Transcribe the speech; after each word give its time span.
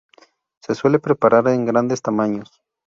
Se 0.65 0.73
suele 0.73 0.97
preparar 0.97 1.47
en 1.49 1.67
grandes 1.67 2.01
tamaños. 2.01 2.63